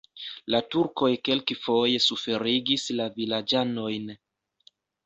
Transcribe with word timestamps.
La 0.53 0.61
turkoj 0.75 1.09
kelkfoje 1.27 2.01
suferigis 2.09 2.89
la 2.99 3.09
vilaĝanojn. 3.21 4.15